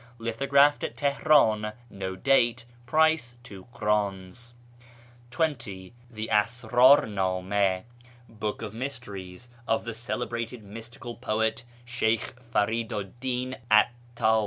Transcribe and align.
Lithographed 0.17 0.83
at 0.83 0.97
Teheran, 0.97 1.73
No 1.91 2.15
date. 2.15 2.65
Price 2.87 3.37
2 3.43 3.65
krdns. 3.71 4.53
20. 5.29 5.93
The 6.09 6.27
Asrdr 6.33 7.01
ndma 7.05 7.83
("Book 8.27 8.63
of 8.63 8.73
Mysteries") 8.73 9.49
of 9.67 9.83
the 9.85 9.93
celebrated 9.93 10.63
mystical 10.63 11.13
poet, 11.13 11.63
Sheykh 11.85 12.33
Faridu 12.41 13.03
'd 13.03 13.19
Din 13.19 13.57
'Attar. 13.69 13.93